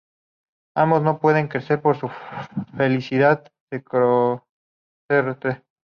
[0.75, 2.09] Ambos no pueden creer que su
[2.75, 5.63] felicidad se concrete.